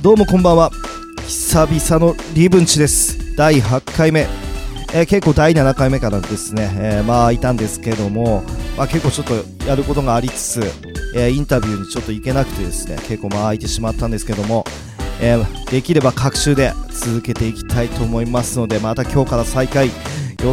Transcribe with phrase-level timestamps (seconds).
[0.00, 0.70] どうもこんばんは。
[1.26, 3.34] 久々のリブンチです。
[3.34, 4.28] 第8回目、
[4.94, 8.44] えー、結構第7回目からですね、えー、まあいたんですけども、
[8.76, 10.60] まあ、結構ちょっとやることがありつつ、
[11.16, 12.94] えー、インタビューにちょっと行けなくてですね。
[13.08, 14.64] 結構まあ空いてしまったんですけども、
[15.20, 15.36] え、
[15.68, 19.92] できれば各週で続けていきたいと思いますのでまた今日から再開よ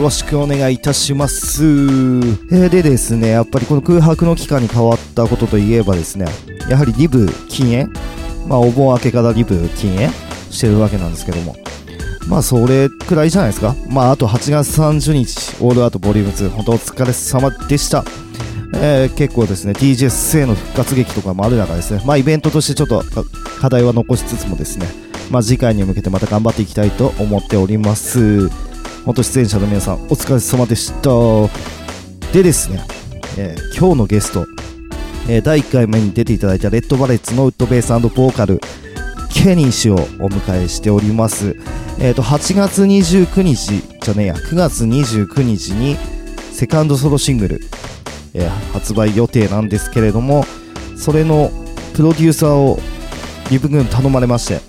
[0.01, 1.63] ろしくお願いいたします。
[1.63, 6.25] えー、でですね、やっぱりこの空白の期間に変わったことといえばですね、
[6.67, 7.93] やはりリブ禁煙
[8.47, 10.11] まあ、お盆明けからリブ禁煙
[10.51, 11.55] してるわけなんですけども、
[12.27, 13.75] まあ、それくらいじゃないですか。
[13.87, 18.03] まあ、あと8月30日、オールアートボリューム2、本当お疲れ様でした。
[18.77, 23.03] えー、結構ですね、DJSA の復活劇とかもある中ですね、まあ、イベントとしてちょっと
[23.61, 24.87] 課題は残しつつもですね、
[25.31, 28.49] まあ、次回に向けてまた頑張っていきたいと思っております。
[29.05, 31.09] 元出演者の皆さん、お疲れ様でした。
[32.33, 32.81] でですね、
[33.37, 34.45] えー、今日のゲスト、
[35.27, 38.59] えー、第1回目に出ていただいたレッドバレッツのウッドベースボーカル
[39.33, 41.55] ケニー氏をお迎えしております、
[41.99, 45.97] えーと、8月29日じゃねえや9月29日に
[46.51, 47.59] セカンドソロシングル、
[48.33, 50.45] えー、発売予定なんですけれども
[50.95, 51.49] それの
[51.95, 52.77] プロデューサーを
[53.49, 54.61] リブ軍頼まれまして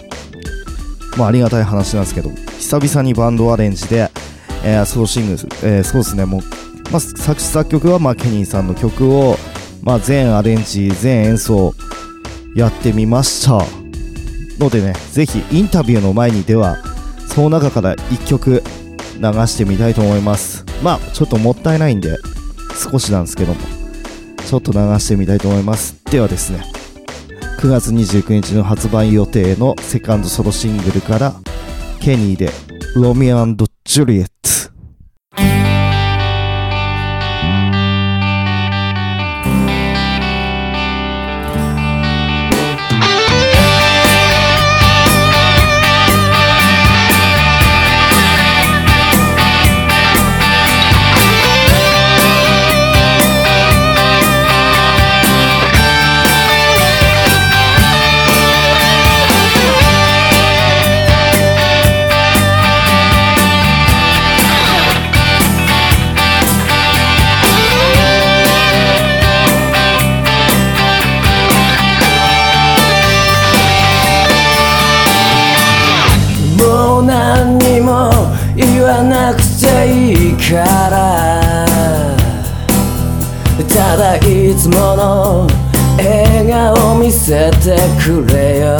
[1.18, 4.10] まあありがたい話なんですけど久々にバンドアレンジで、
[4.64, 6.40] えー、ソロシングル、えー、そうですねもう、
[6.90, 9.36] まあ、作詞作曲はまあケニーさんの曲を
[9.86, 11.72] まあ、全アレンジ、全演奏
[12.56, 13.64] やってみました
[14.58, 16.76] のでね、ぜひインタビューの前にでは、
[17.28, 18.64] その中から1曲
[19.14, 20.64] 流してみたいと思います。
[20.82, 22.16] まあ、ちょっともったいないんで、
[22.90, 23.60] 少しなんですけども、
[24.44, 25.96] ちょっと流してみたいと思います。
[26.10, 26.64] ではですね、
[27.60, 31.32] 9月29日の発売予定のセカンドソロシングルから、
[32.00, 32.50] ケニーで、
[32.96, 34.35] ロミアンドジュリエット。
[80.36, 80.54] か
[80.90, 81.66] ら。
[83.68, 85.46] ただいつもの
[85.98, 88.78] 笑顔見せてくれよ。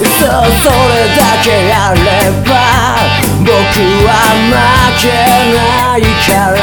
[0.00, 0.28] そう
[0.62, 0.74] それ
[1.16, 1.98] だけやれ
[2.48, 2.50] ば
[3.40, 3.50] 僕
[4.06, 4.08] は
[4.48, 4.52] 負
[5.02, 5.04] け
[5.54, 6.60] ないから。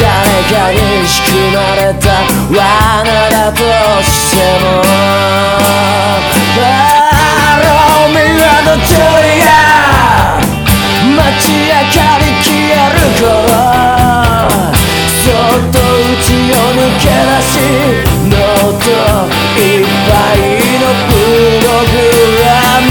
[0.00, 0.02] 誰
[0.50, 0.76] かに
[1.06, 2.04] 仕組まれた
[2.50, 2.60] 罠
[3.30, 3.58] だと
[4.02, 4.64] しても。
[7.60, 7.66] ロ
[8.12, 9.50] ミアのジュリア
[11.16, 13.24] 街明かり消える頃
[15.22, 15.76] そっと
[16.10, 17.54] 家を抜け出し
[18.30, 18.86] ノート
[19.60, 20.38] いっぱい
[20.80, 21.12] のプ
[21.64, 21.94] ログ
[22.42, 22.46] ラ
[22.80, 22.88] ム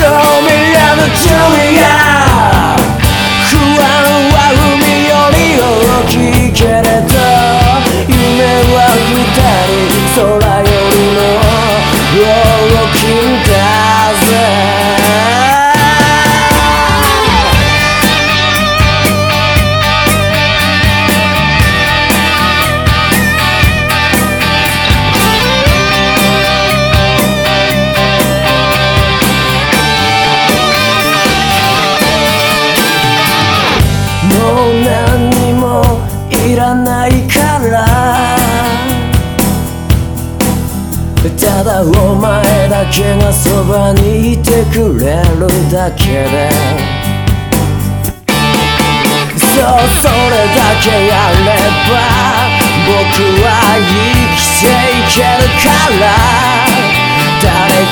[0.00, 0.04] ロ
[0.42, 1.86] ミアのジュリア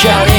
[0.03, 0.30] 誰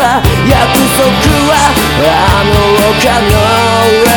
[0.00, 1.04] さ約束
[1.44, 1.52] は
[2.00, 2.52] あの
[2.96, 4.09] 丘の上。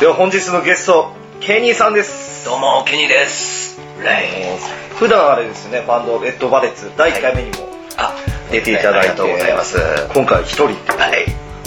[0.00, 3.80] では本日のゲストケニーさんですどうも、ケニーです。
[4.02, 4.96] レイ。
[4.96, 8.14] 普段あれですねバンドレッドバレッツ第1回目にもあ、
[8.50, 9.76] 出ていただいて、ありがとうございます。
[10.14, 10.70] 今回一人は
[11.16, 11.26] い。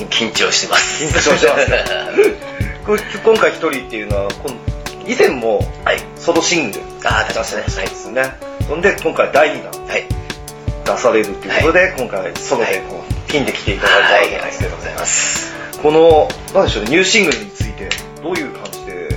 [0.10, 1.04] 緊張してます。
[1.04, 4.30] 緊張してます 今回一人っていうのは
[5.06, 6.00] 以前もはい。
[6.18, 7.88] ソロシングルあ、出しましたね。
[7.88, 8.24] ですね、
[8.68, 10.06] そんで今回第2弾はい。
[10.86, 14.28] 出されるということで、今回ソロでこうピンで来ていただいたわはい。
[14.30, 15.54] けですけど、ありがとうございます。
[15.84, 17.90] このなんでしょうねニューシングルについて
[18.22, 19.10] どういう感じで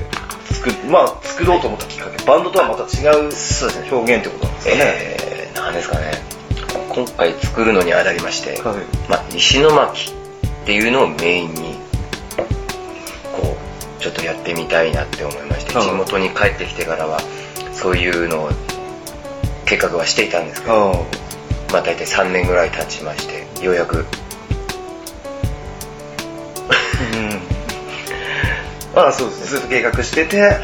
[0.53, 3.31] 作るまあ作ろうと思ったきっかけバンドとはまた違う。
[3.93, 6.13] 表現ってことなんですかね、えー、なんですかね。
[6.89, 8.77] 今回作るのにあたりまして、はい。
[9.11, 11.75] まあ、石巻っていうのをメインに、
[13.33, 13.57] こ
[13.99, 15.87] う、ちょっとやってみたいなって思いまして、はい。
[15.87, 17.21] 地元に帰ってきてからは、
[17.73, 18.51] そういうのを
[19.67, 20.95] 計画はしていたんですけど、あ
[21.73, 24.07] まあ大体3年ぐらい経ちまして、ようやく、
[26.69, 27.44] あ、ま
[28.97, 29.47] あそうですね。
[29.47, 30.61] ずっと計画してて、はい、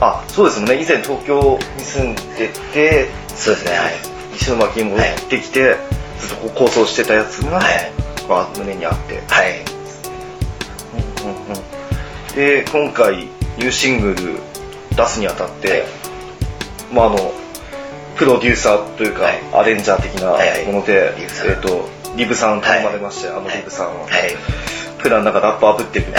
[0.00, 0.82] あそうですもんね。
[0.82, 3.92] 以前東京に住んでてそうですね、はい。
[4.34, 5.76] 石巻に戻ってきて、
[6.20, 7.92] ずっとこう構想してたやつが、はい。
[8.28, 9.64] まあ、胸にあって、はい。
[12.34, 14.38] で今回ニューシングル
[14.96, 15.84] 出すにあたって、
[16.92, 17.32] まああの
[18.16, 19.40] プロデューサーというか、はい。
[19.52, 20.66] アレンジャー的なはいはい。
[20.66, 21.48] もので、リブさん。
[21.48, 24.10] えっ、とリブさん頼まれまして、あのはいリブさんは、はい。
[25.02, 26.18] 普段なんかラッパーぶってるラ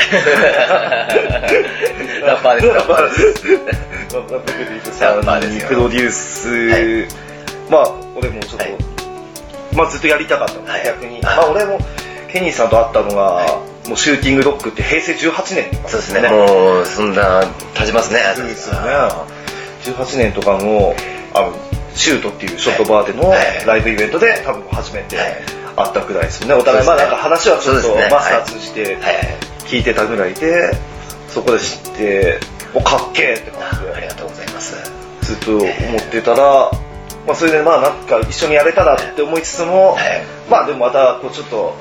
[2.37, 3.47] ッパーです、ラッパーです。
[3.47, 7.07] ラッパーぶってるリブさラッパーですよんにプロデュース、
[7.71, 8.65] まあ俺もちょっと、
[9.77, 11.79] まあずっとやりたかったので、はい逆に、まあ俺も
[12.29, 17.41] ケニーさんと会ったのが、はもうシューティングロックって平成18年そうですね、もう、そんな、
[17.73, 18.19] 経ちますね。
[18.35, 18.89] そうですよね
[19.83, 20.93] 18年とかの
[21.33, 21.53] あの
[21.95, 23.33] シュートっていうショットバーでの
[23.65, 25.17] ライブイベントで多分初めて
[25.75, 26.53] はい会ったくらいですよね。
[26.53, 29.15] お互いまあなんか話はちょっとマスター通じてはい。
[29.65, 30.71] 聞いてたぐらいで
[31.29, 32.39] そこで知って
[32.73, 33.93] おかっけーって感じで。
[33.93, 34.75] ありがとうございます。
[35.21, 35.69] ずっと思っ
[36.11, 36.71] てたら
[37.25, 40.21] まあそれでまあなんか一緒にやれたらって思いつつもはい。
[40.49, 41.73] まあでもまたこうちょっと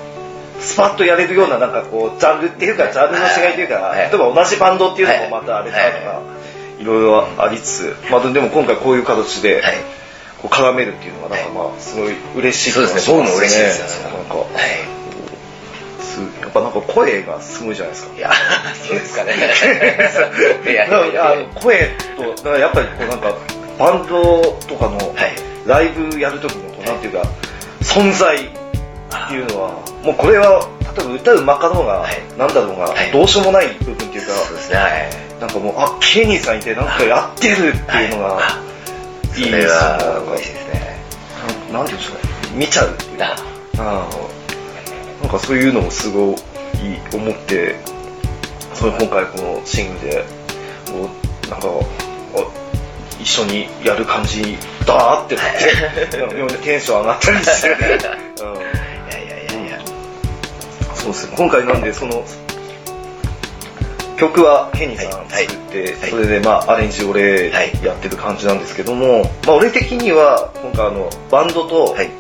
[0.61, 3.99] スパッとやれるようななんかこうジャンルっていうかジャンルの違いというか、はい。
[3.99, 6.23] 例えば同じバンドっていうのもまたあれだとか、
[6.79, 9.75] いろいろありつつ、まあでも今回こういう形ではい。
[10.43, 14.11] こう絡めるっていうのはなんかまあすごい嬉しいそうですね、僕も嬉しいですよ。
[14.11, 14.47] なんかは
[16.01, 18.21] すやっぱなんか声がすごいじゃないですかい。
[18.21, 18.31] や、
[18.75, 19.33] そうですかね。
[20.67, 23.35] いやいや声とだからやっぱりこうなんか
[23.79, 25.15] バンドとかの。
[25.65, 27.23] ライブやる時のこうなんていうか
[27.83, 28.41] 存在っ
[29.29, 29.71] ていうのは
[30.03, 32.05] もうこれは例えば歌うまかろうが、
[32.37, 35.09] なんだろうが、はいどうしようもない部分っていうかそうですね、はい。
[35.41, 38.72] なんかもうあケニーさんいてなんかやってるっていうのが、はい
[39.35, 40.97] それはなんか嬉しいですね。
[41.73, 42.33] なんなんていうんですかね。
[42.55, 43.37] 見ちゃうっていうかあ
[43.79, 44.11] あ。
[44.11, 46.37] ーなんかそういうのもすごい
[47.15, 47.77] 思って
[48.75, 50.25] その今回このシングルで
[50.87, 51.09] こ
[51.47, 52.51] うなんかあ
[53.21, 54.43] 一緒にやる感じ
[54.85, 58.61] だーってなってなんかテンション上がったりして、 うん、い
[59.13, 59.81] やいやいやいや。
[60.95, 61.35] そうですね。
[61.37, 62.25] 今回なんでその
[64.17, 66.11] 曲はケニーさんはい作って、はい。
[66.11, 67.85] それでまあアレンジ俺はい。
[67.85, 72.11] やってる感じなんですけども、まあ俺的には今回あのバンドとはい。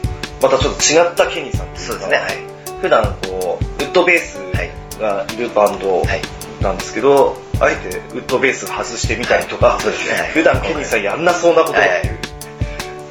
[0.42, 2.80] またちょっと違ったケニーさんそうですね、はい。
[2.80, 4.38] 普段こうウッドベース
[4.98, 6.22] がいるバンドはい。
[6.62, 10.20] なんですけど、あえてウッドベース外してみたりとか、そうですね。
[10.20, 10.30] はい。
[10.30, 12.18] 普段ケニーさんやんなそうなことっていう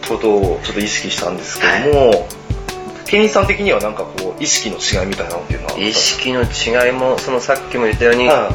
[0.08, 2.28] ことをちょっと意識したんですけども、
[3.12, 8.54] ケニーさん的にはなんかこう意識の違いみたいなのっていうのは意識の違いも、そのさっきも言ったように、は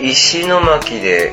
[0.00, 1.32] 石巻で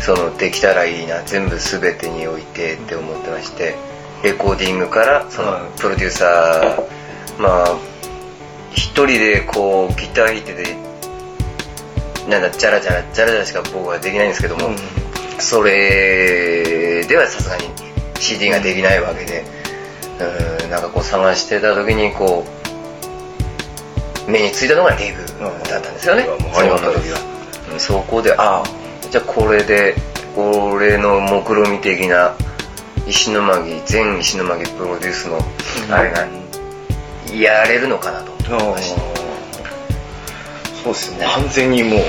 [0.00, 3.74] そのできたらいいな全部全てにおいてって思ってまして
[4.22, 5.62] レコーディングからそはい。
[5.64, 7.76] のプロデューサーまあ
[8.70, 10.76] 一人でこうギター弾いてて
[12.28, 14.76] なんだチャラチャラチャラチャラしか僕はできないんですけども、うん。
[15.40, 17.64] それではさすがに
[18.20, 19.44] CD ができないわけで
[20.20, 22.44] うんなんかこう探してた時にこ
[24.26, 25.22] う目についたのがリブ
[25.68, 27.20] だったんですよね、うんその時は、
[27.72, 28.64] うんそこでああ
[29.10, 29.94] じゃあこれで
[30.36, 32.34] 俺の目論見的な
[33.06, 35.38] 石巻全石巻プロデュースの
[35.94, 36.26] あれが
[37.32, 39.18] やれるのかなと思いまして
[40.82, 41.26] そうですね。
[41.26, 42.00] 完全にもう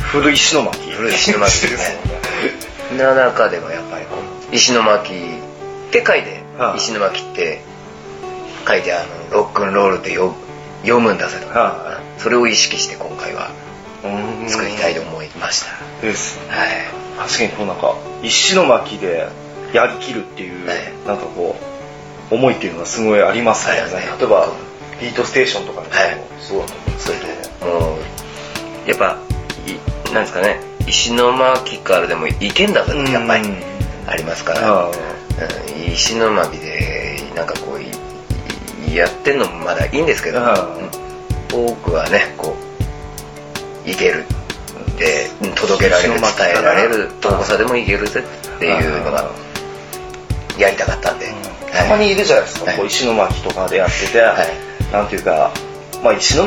[0.00, 0.90] 古石巻。
[0.92, 1.92] 古い石巻です
[2.92, 2.98] ね。
[2.98, 4.16] な中でもやっぱりこ
[4.52, 7.60] う石巻って書いてはあ石巻って
[8.66, 10.32] 書いてあのロックンロールって読
[10.82, 11.46] 読むんだぜと。
[11.48, 13.50] はそれを意識して今回は
[14.04, 14.48] うん。
[14.48, 15.70] 作りたいと思いました。
[16.00, 16.38] です。
[16.48, 16.68] はい。
[17.18, 19.28] 確かにこうなんか石巻で
[19.72, 20.78] やりきるっていう、はい。
[21.06, 21.56] なんかこ
[22.30, 24.48] う思いっていうのがすごいありますよね、ありますね例えば
[25.00, 26.20] ビートステーションとかでもはい。
[26.40, 27.96] そうだと思うんですけど、も
[28.86, 29.18] うやっぱ
[30.10, 30.60] いなんですかね。
[30.86, 33.56] 石巻からでも行けんだぞってやっぱりうん。
[34.08, 34.88] ありますから、
[35.92, 40.90] 石巻でなんかこうやってんのもまだいいんですけど、あうん。
[41.50, 42.54] 僕はねこ
[43.86, 44.24] ういける
[44.98, 45.52] でうん。
[45.54, 49.30] 届けられる伝えられる遠さでもいけるぜっていうのが
[50.58, 51.26] やりたかったんで、
[51.72, 52.76] たまにいるじゃないですか、はい。
[52.78, 54.92] こう石巻とかでやってて、はい。
[54.92, 55.52] なんていうか、
[56.02, 56.46] まあ、石巻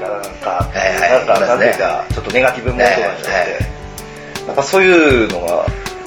[0.00, 1.26] がなんか、はいはい。
[1.26, 3.44] なんか、なんていうか、ちょっとネガティブモードになっちゃって、は
[4.44, 4.46] い。
[4.46, 5.66] なんかそういうのが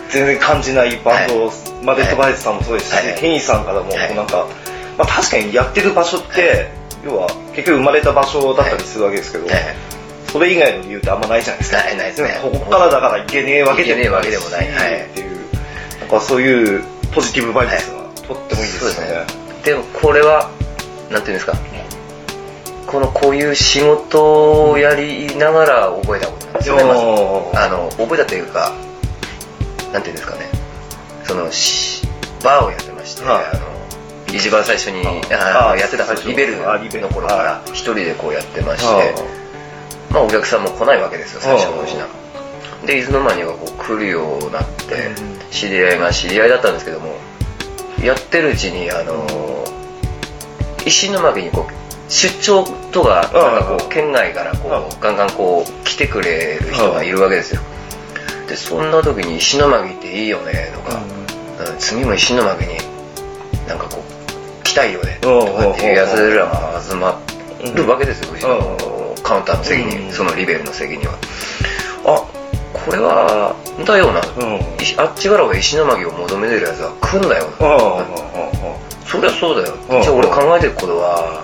[0.09, 3.19] 全然感じないバンド、はいまあ、デッドバイスさんもそうですし、はい。
[3.19, 4.47] ケニーさんからもなんか、
[4.97, 6.71] まあ、確かにやってる場所って、
[7.05, 9.55] 要は結局生まれた場所だったりするわけですけど、はい。
[10.31, 11.77] それ以外の理由ってあんまないじゃないですか。
[11.77, 15.05] ないですねここからだからいけねえわけでもないはい。
[15.05, 15.37] っていう、
[15.99, 16.83] なんかそういう
[17.13, 19.25] ポジティブバイブスがとってもいいですよね。
[19.63, 20.51] でもこれは
[21.09, 21.53] なんていうんですか。
[22.85, 26.45] このこういう仕事をやりながら覚えたこと。
[26.47, 26.55] なん。
[26.57, 28.73] ですよね、まずあの覚えたというか
[29.93, 30.48] なんていうんですかね
[31.29, 32.07] そのし
[32.43, 33.45] バーをやってまして、はい。
[33.55, 42.09] あの一番最初にあやってたリベルの頃かはら一人でこうやってまして、はまあお客さんも来ないわけですよ最初のうちなは
[42.85, 47.15] でいつの間にかこう来るようになってうん知り合いが知り合いだったんですけども
[48.03, 49.23] やってるうちにあの
[50.85, 57.61] 石巻にこう出張とかなんかこうう県外からこううガンガンこう来てくれる人がいるわけですよ。
[58.49, 60.99] でそんな時に石巻っていいよねとか、
[61.71, 62.77] うん次も石巻に
[63.67, 67.19] なんかこう来たいよねとかっていうやつらが集ま
[67.75, 70.07] るわけですようちのカウンターの席うん。
[70.07, 71.13] にそのリベルの席には。
[72.05, 72.23] あ
[72.73, 74.21] これはだよな。
[75.03, 77.59] あっちからは石巻を求めてるやつは来んだよな。
[79.05, 79.75] そりゃそうだよ。
[79.89, 81.43] うんじゃあ俺考えてることは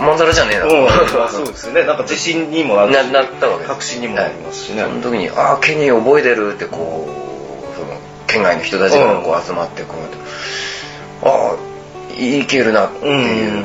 [0.00, 0.64] まんざらじゃねえな。
[0.64, 1.84] うん、そうですよね。
[1.84, 4.82] なんか自信にもなななったわけ確信にもなりますしね。
[4.82, 7.27] その時に「ああケニー覚えてる」ってこう
[8.28, 10.16] 県外の人たちがこう集まってこうやって
[11.24, 11.68] ああ
[12.16, 13.64] いけるなってうんいう。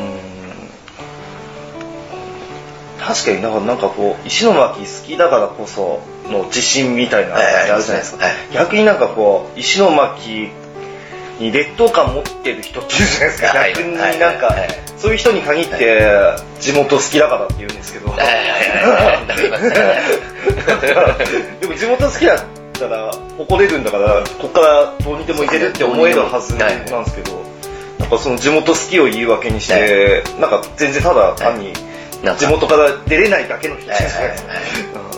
[3.00, 8.26] 確かに、だからなんかこう、石巻好きだからこその自信みたいなのがあるじゃないですか。
[8.26, 8.36] はい。
[8.54, 10.50] 逆になんかこう、石巻
[11.40, 13.48] に劣等感持ってる人っているじゃないですか。
[13.60, 13.74] はい。
[13.74, 16.10] 逆にはいなんかはい、そういう人に限って、
[16.62, 18.16] 地元好きだからって言うんですけど。
[21.60, 22.40] でも地元好きだっ
[22.84, 27.42] たら誇れるんだからここからどうにでも行けるって思えるはずなんですけど、
[28.00, 31.74] なんかその地元好きを言い訳にして、なんか全然ただ単に
[32.38, 33.86] 地元から出れないだけの人。
[33.86, 35.14] じゃなん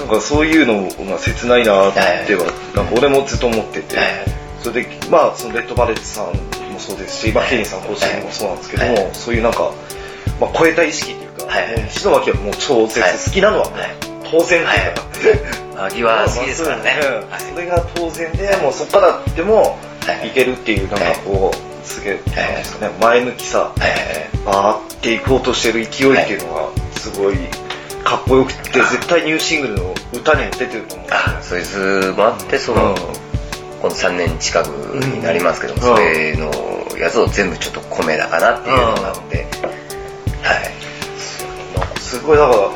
[0.00, 4.06] なんかそういうのが切ないなっては、なんか俺もずっと思ってて、はい
[4.60, 9.10] それでまあそのレッドバレットさんもそうですし、まあ、ケニーさん個人もそうなんですけども、はい。
[9.14, 9.72] そういうなんか、
[10.38, 13.70] まあ、超えた意識っていうか、はいもう石巻はもう超絶好きなのは
[14.30, 14.66] 当然っ
[15.12, 17.00] ていうか、秋は好きですからね。
[17.30, 17.54] うん。
[17.54, 20.28] それが当然で、もうそこからでもはい。
[20.28, 22.20] いけるっていう、なんかこう、すげえ、
[23.00, 23.72] 前向きさ、
[24.44, 26.68] バーっていこうとしてる勢いっていうのが、
[26.98, 27.36] すごい
[28.04, 32.94] かっこよくて、絶対ニューシングルの歌にも出てると思うあそいつもあってその、うん。
[33.80, 35.96] この3年近くになりますけども、うん。
[35.96, 36.50] それの
[36.98, 39.46] やつを全部ちょっと込めたかなっていうのがあって、
[40.42, 42.00] はい。
[42.00, 42.70] すごいだから、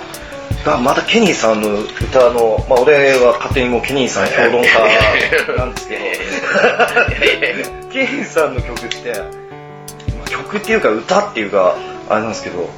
[0.65, 6.03] だまたケニーさんの歌の、まあ俺は勝手にもうケニーさん評論家なんですけど、
[7.93, 11.77] ケニーさんの曲って、まあ曲っていうか歌っていうか、
[12.09, 12.69] あれなんですけど、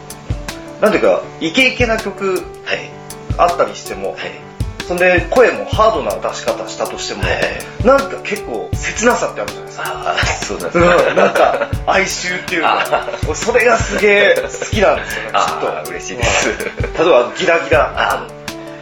[0.80, 2.90] なんていうか、イケイケな曲はい。
[3.38, 4.45] あったりしても、はい
[4.86, 7.84] そんで声もハードな出し方したとしても、はい。
[7.84, 10.14] なんか結構切なさってあるじゃないですか。
[10.46, 15.76] そうなんですうんなんか哀愁っていうか、俺それがすげえ好きなんですよね、あきっと。
[15.76, 16.50] あ嬉しいです。
[16.50, 16.56] うん。
[16.58, 18.26] 例えばギラギラ、あ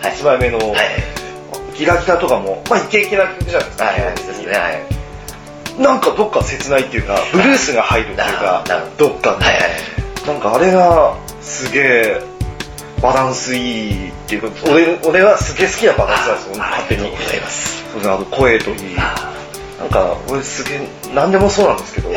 [0.03, 0.13] はい。
[0.13, 0.79] 1枚目の、はい。
[1.79, 3.85] ギラギラとかも、まあイケイケな曲じゃないですか。
[3.85, 4.71] はいはいですねは
[5.79, 5.83] い。
[5.83, 8.65] なんかどっか切ないっていうか、ブルースが入るっていうか
[8.99, 9.09] ど。
[9.09, 9.43] っかに。
[9.43, 10.27] はいはい。
[10.27, 12.34] なんかあれがすげえ
[13.05, 17.11] バランスいいっていうか、俺俺はすげえ好きなバランスなんですよ、勝手に。
[17.11, 17.85] ございます。
[17.93, 18.97] それあの声といい。
[18.97, 19.31] あ
[19.79, 22.17] なんか俺すげえ、何でもそうなんですけどえ、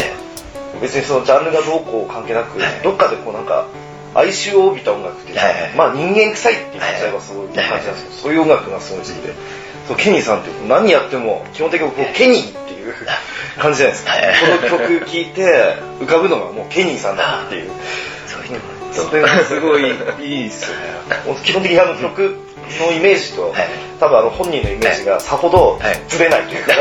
[0.82, 3.68] 別にそのジャンルがどうこう関係なくはい、どっかでこうなんか、
[4.16, 5.38] 哀愁を帯びた音楽っていう
[5.76, 9.34] まあ人間臭いって言っちゃえばそういう感じなんですけど、そういう音楽がすごい好きで、
[9.90, 12.92] そうケニーさんって何やっても基本的にこうケニーっていうい。
[12.92, 12.96] う
[13.60, 14.14] 感じじゃないですか。
[14.70, 17.72] この曲聴いて浮かぶのがもうケニーさんだっていう。
[19.04, 21.36] それがすごいいいっすよね。
[21.44, 22.40] 基本的にあの曲
[22.80, 23.68] のイメージと、はい。
[24.00, 26.04] 多分あの本人のイメージがさほどはい。
[26.10, 26.74] ずれないというか、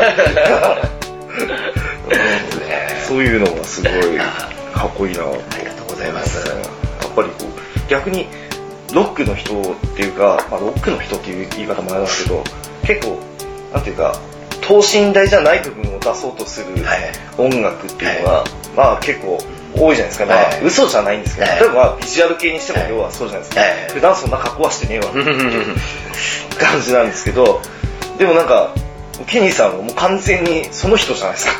[3.07, 4.17] そういうのがすごい
[4.73, 5.23] かっこいいな。
[5.23, 6.11] とありがとうござい。
[6.11, 8.27] ますやっぱりこう逆に
[8.93, 9.63] ロックの人っ
[9.95, 12.43] ていうか、まあ、ロックの人っていう言い方もあれなんですけど
[12.83, 13.19] 結構
[13.73, 14.13] なんていうか
[14.61, 17.11] 等身大じゃない部分を出そうとするはい。
[17.37, 18.43] 音楽っていうのが、
[18.75, 19.37] まあ結構
[19.77, 20.63] 多いじゃないですか、まあはい。
[20.63, 21.59] 嘘じゃないんですけど、はい。
[21.59, 23.71] 例えばまあビジュアル系にしても要はそうじゃないですか、はい。
[23.93, 25.27] 普段そんな格好はしてねえわってうん。
[25.27, 25.31] う
[26.59, 27.61] 感じなんですけど。
[28.17, 28.73] でもなんか
[29.25, 31.53] ケニーさんはもう完全にその人じゃないですか。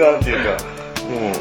[0.00, 0.64] なんていうか、
[1.10, 1.34] もう、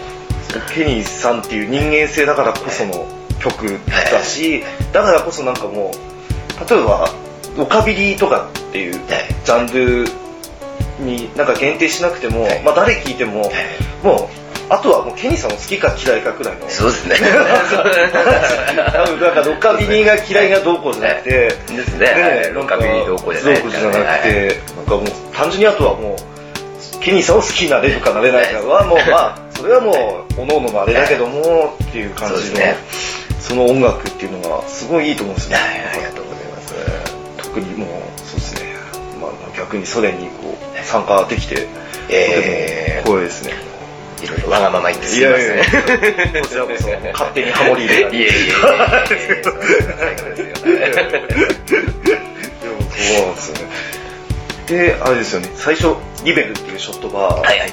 [0.74, 3.08] ケニーさんっていう人間性だからこその
[3.40, 3.80] 曲
[4.12, 7.10] だし、だからこそなんかもう、例えば、
[7.58, 9.28] ロカビリーとかっていうはい。
[9.46, 10.06] ジャンル
[11.02, 12.62] になんか限定しなくても、はい。
[12.64, 13.52] まあ誰聴いても、はい。
[14.04, 14.42] もう、
[14.72, 16.70] あとはもうケニーさんを好きか嫌いかくらいの。
[16.70, 17.16] そうですね。
[17.20, 21.56] 多分なんかロカビリーが嫌いがどうこうじゃなくて、で
[21.86, 22.06] すね。
[22.06, 22.54] はい。
[22.54, 25.06] ロカビリーどうこうじゃなくて、なんかもう
[25.36, 32.60] 単純にあとはもう、ケニーさんを好きになれるかなれないかはもうまあ、それはもう、おのののあれだけども、っていう感じの、
[33.42, 35.64] その音楽っていうのがすごいいいと思うんですよね。
[35.64, 35.80] はい。
[35.94, 36.74] ありがとうございます。
[37.44, 37.90] 特にもう、
[38.26, 38.71] そうですね。
[39.62, 41.68] まあ逆にソ連にこう、参加できて、
[42.10, 43.06] えー。
[43.06, 43.54] とても光栄ですね。
[44.24, 45.78] いろいろわがまま言ってすいやいいません。
[45.78, 48.18] やいや、こちらこそ勝手にハモリ入れたり。
[48.20, 48.46] いえいえいえ。
[48.46, 48.54] いえ
[49.98, 50.52] 最高です
[53.16, 53.72] そうなんですよね。
[54.68, 57.72] で、あれですよね、最初、リベルっていうショットバーはいはい。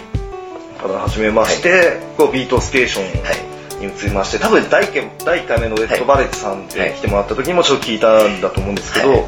[0.78, 9.24] から始めまして、こうビートステーショはいンに移りまして、多分第1回第一回目のレッドバレットさんで来てもらった時にもちょっと聞いたんだと思うんですけど、はい。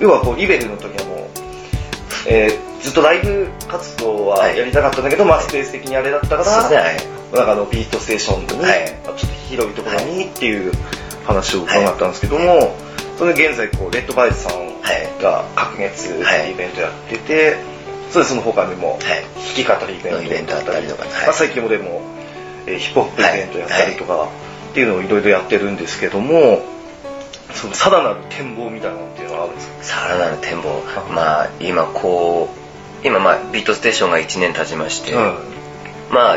[0.00, 1.13] 要はこうリベルの時はもう、
[2.26, 7.34] えーずっとライブ活動はやりたかったんだけど、まあスペース的にあれだったから、はい。
[7.34, 8.86] なんかあのビートステーションに、はい。
[8.86, 10.70] ちょっと広いところにっていう
[11.24, 12.76] 話を伺ったんですけども、
[13.16, 14.82] それで現在こうレッドバイスさん
[15.18, 16.52] が各月はい。
[16.52, 17.56] イベントやってて、
[18.10, 19.00] それでその他にもはい。
[19.00, 21.12] 弾き語りイベントイベントあったりとかはい。
[21.24, 22.02] まあ、最近もでも、
[22.66, 24.28] えーヒップホップイベントやったりとか
[24.70, 26.60] っていうのをいろいろやってるんですけども、
[27.64, 29.84] そのさらなる展望みたいなのっていうのはあるんですか？
[29.84, 30.82] さらなる展望。
[31.12, 32.48] まあ今こ
[33.02, 35.14] う今まあビートステーションが1年経ちまして、
[36.10, 36.36] まあ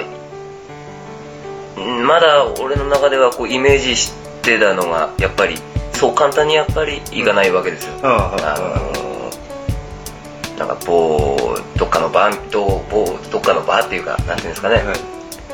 [1.78, 4.12] うんまだ俺の中ではこうイメージし
[4.42, 5.58] てたのがやっぱり
[5.94, 14.82] そう簡単にやっぱりいかないわけですよ、あのなんか某どっかのバーど某どっかのバーっていうかなんていうんですかね、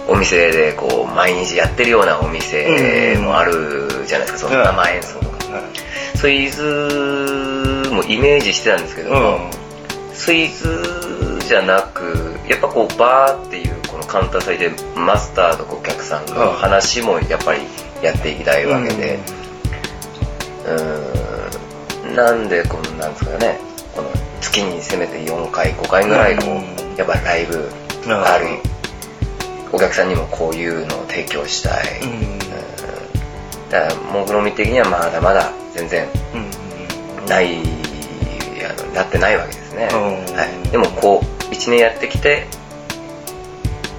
[0.08, 5.33] お店でこう毎日やってるようなお店もあるじゃないですか、その生演奏とか、
[6.16, 6.46] そうい。
[6.46, 9.40] うイズもイメージしてたんですけども、
[10.14, 10.52] スイー
[11.42, 17.62] ツじゃなくやっぱこうバーっていうこのカウンターサイでマスターとお客さんの話もやっぱり
[18.02, 19.20] やっていきたいわけで。
[20.66, 22.16] うーん。
[22.16, 23.60] なんでこのなんですかね。
[23.96, 24.10] この
[24.42, 26.58] 月にせめて4回5回ぐらいこうん。
[26.58, 27.70] うやっぱライブ
[28.08, 28.48] ある
[29.72, 32.40] お客さんにもこういうのを提供したい、うん
[33.74, 36.08] だから目論見的にはまだまだ全然
[37.28, 37.58] ない
[38.64, 40.36] あのなってないわけですね、うん。
[40.36, 42.46] はい、でもこう1年やってきて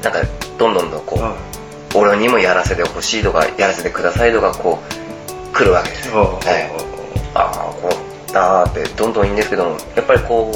[0.00, 0.20] なんか
[0.58, 7.88] どんどんどんこう、俺にもやらせてほしいとかやらせてくださいとかこう来るわけですよ、はい、ああこ
[8.28, 10.52] うだーってどんどんいいんですけどもやっぱりこ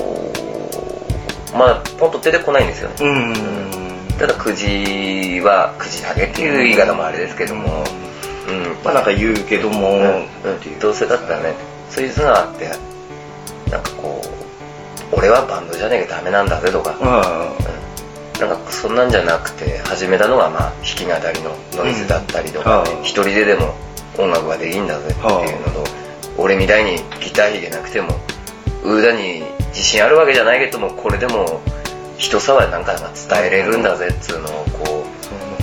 [1.53, 3.05] うまだポンと出てこないんですよね、う
[3.35, 3.59] ん
[4.19, 4.53] ただ9
[5.37, 8.08] 時は9時だけっていう言い方もあれですけども、うん
[8.85, 10.81] まあなんか言うけども、うん。
[10.81, 11.55] どうせだったらね
[11.91, 12.69] そういうのがあって
[13.71, 16.93] なんかこう俺はバンドじゃなきゃダメなんだぜとか、
[18.41, 23.03] なんかそんなんじゃなくて始めたのがまあ弾き語りのノイズだったりとか、うん。
[23.03, 23.75] 一人ででも
[24.19, 25.85] 音楽ができんだぜっていうのと、
[26.37, 28.09] 俺みたいにギター弾けなくても
[28.85, 31.61] ウーダに自信あるわけじゃないけどもこれでも
[32.17, 34.98] 人さはなんか伝えれるんだぜっつうのをこう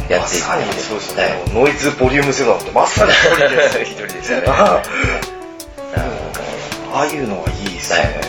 [0.10, 4.48] やっていくまさにそうですよね、はいノイズボリュームゼロってまさに一人です一人ですよね。
[4.50, 4.82] あ
[6.94, 7.02] あ。
[7.02, 8.22] あいうのはいいですね、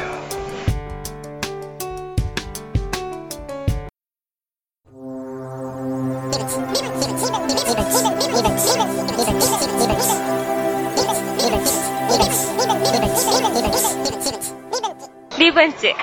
[15.39, 15.83] リベンジ。
[15.83, 15.95] で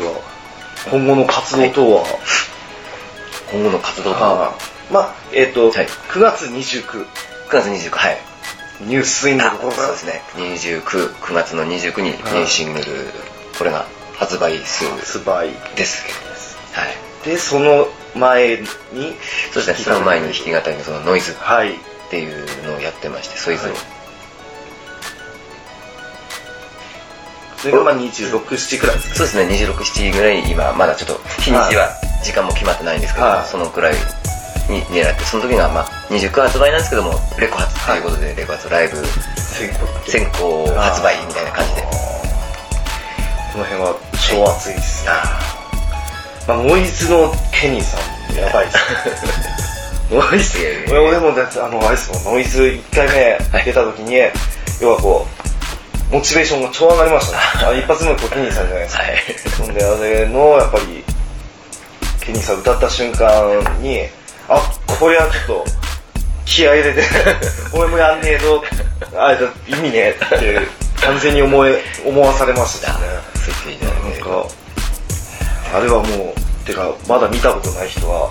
[0.00, 0.12] は
[0.90, 2.04] 今後の活動等は？
[3.52, 4.54] 今後の活動とあは
[4.90, 5.86] まあえっ、と、はい。
[5.86, 7.06] 9月29 9
[7.50, 8.18] 月29はい。
[8.80, 10.22] ニュースイングそうですね。
[10.36, 12.84] 299月の29日ニューシングル
[13.56, 15.50] これが発売数発売。
[15.76, 16.04] です
[16.72, 17.28] はい。
[17.28, 17.86] で、その
[18.16, 18.66] 前に、
[19.52, 19.84] そうですね。
[19.84, 21.74] その前に弾き語りのそのノイズっはい。
[22.10, 23.78] ていうのをやってましてソイズを、はい。
[27.58, 29.72] それがまあ26、7くらいですかそうですね。
[29.72, 33.46] 26、7ぐらい今まだちょっと日にちは時間も決まってないんですけど、はい。
[33.46, 33.94] そのくらい
[34.68, 40.10] に狙ってその時がまあ29発売なんですけどもレコ発ということで、レコ発ライブ先行って。
[40.10, 41.82] 先行発売みたいな感じで。
[43.52, 45.12] この辺は超熱いですね。
[46.48, 47.98] まあ、ノイズのケニーさ
[48.32, 48.78] ん、やばいです
[49.26, 49.32] ね。
[50.18, 50.58] ノイズ。
[50.58, 54.16] いやいやいや俺もだってあの、あれですもん、ノイズ1回目出た時に、
[54.80, 55.26] 要はこ
[56.10, 57.42] う、モチベーションが超上がりましたね。
[57.68, 59.02] あ一発目こうケニーさんじゃないですか。
[59.02, 59.16] はい。
[59.56, 61.04] そんで、あれの、やっぱり、
[62.24, 64.02] ケニーさん歌った瞬間に、
[64.48, 64.60] あ、
[64.98, 65.64] これはちょっと、
[66.44, 67.02] 気合い入れて、
[67.74, 68.62] 俺もやんねえぞ、
[69.16, 69.32] あ
[69.66, 70.60] 意味ねえって、
[71.00, 72.98] 完全に思え、思わされましたね。
[74.02, 74.46] なんか、
[75.74, 78.30] あれはもう、てか、まだ見たことない人は、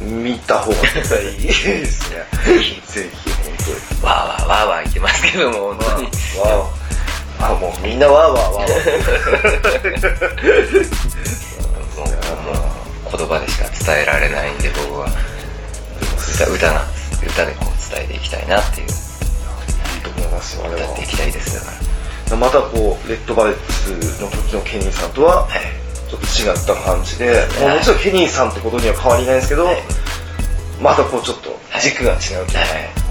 [0.00, 1.52] 見た方が絶対いいで
[1.86, 2.24] すね。
[2.56, 2.80] ぜひ、
[4.02, 6.50] 本わーわーわーわー言ってますけども本当に当に。
[6.50, 6.66] わ
[7.40, 11.44] あ、あ、もうみんなわーわーわーわー。
[13.16, 15.08] 言葉でしか伝えられないんで僕は。
[16.34, 16.84] 歌歌が
[17.22, 18.88] 歌でこう伝えていきたいなっていう。
[18.88, 20.86] いいと思いますよ、あれは。
[20.90, 21.70] 歌っていきたいですだか
[22.30, 22.36] ら。
[22.36, 25.60] またこう、レッドバレッツの時のケニーさんとは、はい。
[26.10, 27.48] ちょっと違った感じで、はい。
[27.62, 29.82] まあもちろんケニーさんってことには変わりないんですけど、はい。
[30.80, 32.46] またこうちょっと軸が違うという。
[32.46, 33.04] か、はい。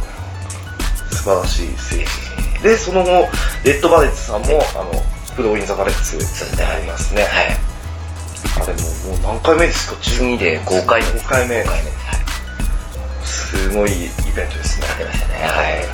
[1.12, 2.63] 素晴らしいステージ。
[2.63, 3.10] でその後
[3.66, 5.04] レッドバレッツさんもあの
[5.36, 6.63] Blowin' the Bullets そうですね。
[6.63, 7.73] ありますね、はい
[8.62, 8.80] あれも
[9.16, 9.96] もう何回目ですか？
[10.02, 11.62] 次で5回目5回目。
[11.62, 11.90] 5回目。
[11.90, 13.26] ですはい。
[13.26, 14.88] すごいイベントですね。
[15.00, 15.86] 出ましたねはい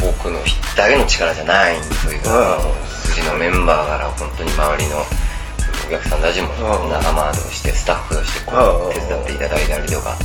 [0.00, 0.38] 僕の
[0.76, 3.10] だけの力じゃないんでそういうのはうん。
[3.10, 6.48] うちのメンバーから本当に周りのお客さんたちも
[6.84, 10.16] うん仲間としてスタッフとしてこう手伝っていただいたりとか。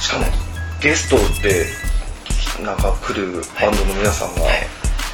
[0.00, 0.26] しかも
[0.80, 1.66] ゲストで
[2.64, 4.66] なんか来るバンドの皆さんがはい。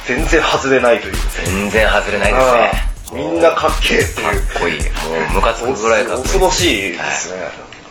[0.07, 1.13] 全然外れないという。
[1.45, 4.85] 全然外れないですねみんなかっけえってかっいうこいいも
[5.31, 7.39] うムカつくぐらいかっこいい恐ろしいですね、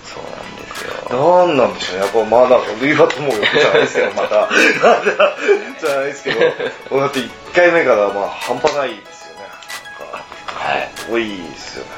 [0.04, 2.04] そうなんですよなんなんでしょうね。
[2.04, 4.48] やっぱまあなんか、ルイバともよくじゃないですけど、また。
[5.80, 9.48] じゃないですけど、だって1回目からまあ半端ないですよね。
[10.00, 11.90] なんか、はいかっこいいですよね。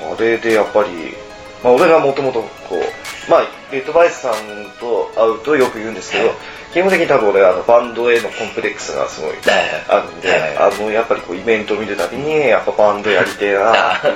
[0.00, 1.16] なんかあれでやっぱり、
[1.62, 3.40] まあ俺がもともとこう、まあ、
[3.72, 4.34] レッドバイスさん
[4.78, 6.30] と会うとよく言うんですけど、
[6.72, 9.40] 基本的に多分俺あのバンドへのコンプレックスがすごいはい。
[9.88, 10.56] あるんで、はい。
[10.58, 14.08] あのやっぱりこうイベントを見るたびにやっぱバンドやりてえな って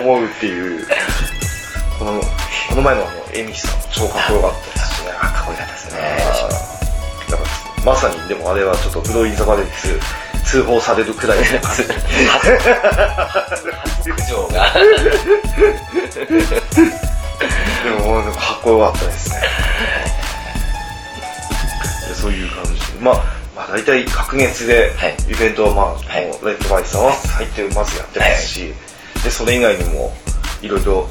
[0.00, 0.86] 思うっていう。
[1.98, 2.20] この
[2.68, 5.98] この前のあのエミさん超かっこよかったですしねかっこよかったですね。
[6.00, 7.46] あーなんか
[7.84, 9.98] まさにでもあれはちょっと Blowin' the Bullets
[10.44, 11.82] 通報されるくらいの感じ。
[14.04, 14.66] 九条が
[17.38, 19.40] でもかっこよかったですね。
[22.08, 22.98] でそういう感じで。
[23.00, 23.14] まあ
[23.54, 25.16] まあ大体隔月ではい。
[25.30, 26.24] イベントはまあ、はい。
[26.24, 28.74] レッドバレッツさんは入ってまずやってますし、
[29.22, 30.12] でそれ以外にも
[30.62, 31.08] いろいろ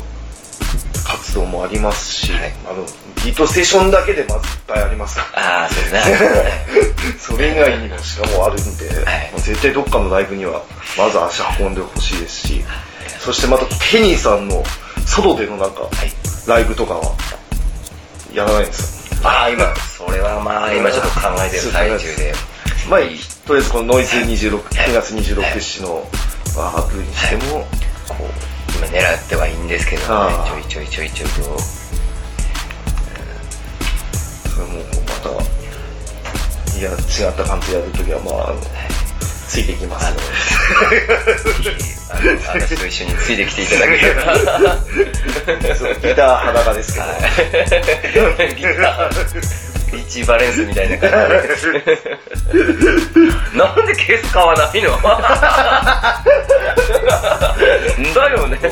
[1.05, 2.53] 活動もありますし、はい。
[2.69, 2.83] あの
[3.23, 5.63] ビートステーションだけでまずいっぱいありますから。
[5.63, 6.01] ああそうですね。
[7.19, 9.31] それ以外にもしかもあるんで、はい。
[9.31, 10.61] もう絶対どっかのライブには
[10.97, 12.65] まず足運んでほしいですし、
[13.19, 14.63] そしてまたケニーさんの
[15.07, 15.81] ソロでのなんか、
[16.47, 17.15] ライブとかは
[18.33, 19.29] やらないんですか？
[19.29, 22.33] ああ今それはまあ今ちょっと考えてる最中で。
[22.89, 23.11] まあ、とり
[23.55, 24.89] あえずこのノイズ26、はい。
[24.89, 26.07] 9月26日の
[26.55, 27.65] ワーブにしても、
[28.07, 30.33] こう、今狙ってはいいんですけどね。
[30.47, 31.35] ちょいちょいちょいちょいと。
[34.49, 36.93] それもまた、いや、違
[37.29, 38.61] った感じでやるときは、まあ、あの
[39.49, 40.23] ついていきますので。
[41.09, 44.33] あ の私と一緒についてきていただければ
[46.01, 51.79] ギター裸ですけど、はいギタービーチバレンスみたいな感じで
[53.57, 54.89] なんでケース買わないの
[58.13, 58.57] だよね。
[58.57, 58.71] ケー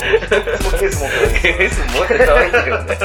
[0.91, 2.98] ス持ってないケース持ってないんだよね。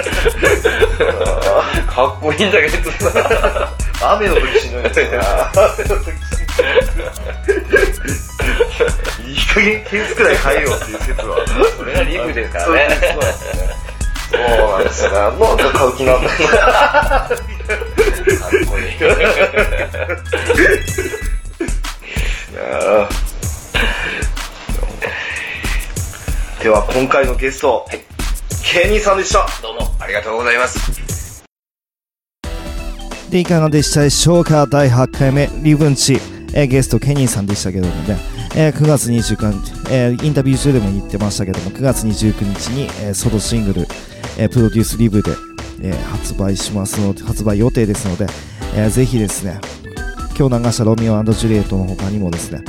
[1.88, 3.72] かっこいいんだけどさ
[4.14, 5.18] 雨の時しんどいんですよね。
[5.54, 6.12] 雨の時
[9.26, 11.36] いい加減ケースくらい買えよっていう説は。
[11.76, 12.88] それがリブですからね。
[14.30, 15.10] そうなんですよ。
[15.10, 15.16] ね。
[15.18, 16.30] なんか買う気なんだよ。
[16.48, 17.28] かっ
[18.68, 18.84] こいい。
[26.62, 27.86] では今回のゲスト、
[28.62, 29.46] ケニーさんでした。
[29.62, 31.42] どうもありがとうございます。
[33.30, 34.66] でいかがでしたでしょうか？
[34.66, 36.20] 第8回目リブンチ、
[36.52, 38.18] えーゲストケニーさんでしたけどもね、
[38.54, 43.86] えー9月29日、えーインタビュー中でも言ってましたけども、9月29日に、えーソロシングル、
[44.38, 45.30] えプロデュースリブで、
[45.82, 48.26] え発売しますので、発売予定ですので、
[48.74, 49.60] えぜひですね、
[50.38, 52.62] 今日流したロミオジュリエットの他にもですね、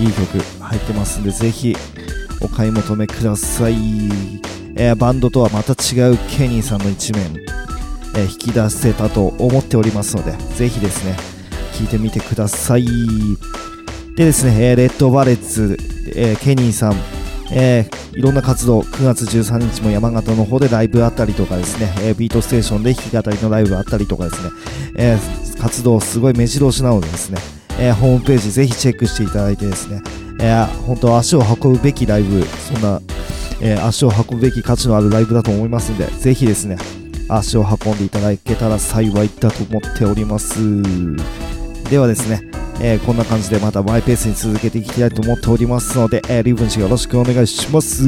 [0.00, 1.76] いい曲入ってますんで、ぜひ
[2.40, 3.76] お買い求めください。
[4.74, 7.22] えバンドとはまた違うケニーさんの一面、
[8.16, 11.16] え引き出せたと思っておりますので、ぜひですね、
[11.78, 12.86] 聴いてみてください。
[14.16, 15.76] でですね、えーレッドバレッツ、
[16.14, 16.94] えーケニーさん、
[17.52, 24.50] えーいろんな活動、9月13日も山形の方でライブあったりとかですね、えービートステーションで弾き語りのライブあったりとかですね、
[24.96, 27.38] えー活動すごい目白押しなのでですね、
[27.78, 30.02] えーホームページぜひチェックしていただいてですね、
[30.40, 33.00] えー本当足を運ぶべきライブ、そんな、
[33.62, 36.76] えー足を運ぶべき価値のあるライブだと思いますんで、ぜひですね、
[37.30, 40.82] 足を運んでいただけたら幸いだと思っております。
[41.88, 42.42] ではですね、
[42.82, 48.02] えーこんな感じでまたマイペースに続けていきたいと思っておりますので、えーリブン氏よろしくお願いします。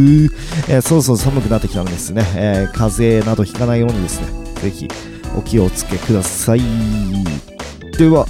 [0.69, 4.27] えーそろそろ寒くなってきたのですね、え風邪などひかないようにですね、
[4.61, 4.89] ぜひ
[5.37, 6.61] お気をつけください。
[7.97, 8.27] では、